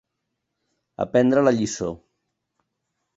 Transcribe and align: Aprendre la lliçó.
Aprendre 1.05 1.43
la 1.47 1.53
lliçó. 1.57 1.91